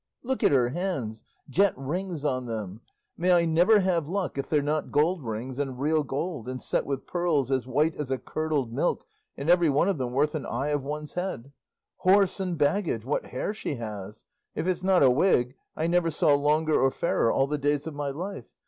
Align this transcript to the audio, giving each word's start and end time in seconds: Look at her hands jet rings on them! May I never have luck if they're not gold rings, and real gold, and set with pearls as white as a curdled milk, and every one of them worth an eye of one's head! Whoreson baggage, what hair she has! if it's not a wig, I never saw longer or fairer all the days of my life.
Look 0.23 0.43
at 0.43 0.51
her 0.51 0.69
hands 0.69 1.23
jet 1.47 1.77
rings 1.77 2.25
on 2.25 2.47
them! 2.47 2.81
May 3.19 3.33
I 3.33 3.45
never 3.45 3.81
have 3.81 4.07
luck 4.07 4.35
if 4.35 4.49
they're 4.49 4.63
not 4.63 4.89
gold 4.91 5.21
rings, 5.23 5.59
and 5.59 5.79
real 5.79 6.01
gold, 6.01 6.49
and 6.49 6.59
set 6.59 6.87
with 6.87 7.05
pearls 7.05 7.51
as 7.51 7.67
white 7.67 7.95
as 7.97 8.09
a 8.09 8.17
curdled 8.17 8.73
milk, 8.73 9.05
and 9.37 9.47
every 9.47 9.69
one 9.69 9.87
of 9.87 9.99
them 9.99 10.11
worth 10.13 10.33
an 10.33 10.47
eye 10.47 10.69
of 10.69 10.83
one's 10.83 11.13
head! 11.13 11.51
Whoreson 12.03 12.55
baggage, 12.57 13.05
what 13.05 13.27
hair 13.27 13.53
she 13.53 13.75
has! 13.75 14.25
if 14.55 14.65
it's 14.65 14.81
not 14.81 15.03
a 15.03 15.11
wig, 15.11 15.53
I 15.75 15.85
never 15.85 16.09
saw 16.09 16.33
longer 16.33 16.81
or 16.81 16.89
fairer 16.89 17.31
all 17.31 17.45
the 17.45 17.59
days 17.59 17.85
of 17.85 17.93
my 17.93 18.09
life. 18.09 18.45